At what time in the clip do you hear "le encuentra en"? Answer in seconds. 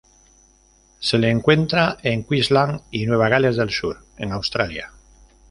1.19-2.23